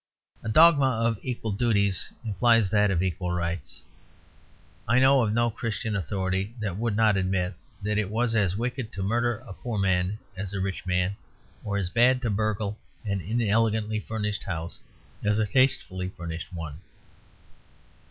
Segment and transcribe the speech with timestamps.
[0.41, 3.83] A dogma of equal duties implies that of equal rights.
[4.87, 8.91] I know of no Christian authority that would not admit that it is as wicked
[8.93, 11.17] to murder a poor man as a rich man,
[11.63, 14.79] or as bad to burgle an inelegantly furnished house
[15.23, 16.81] as a tastefully furnished one.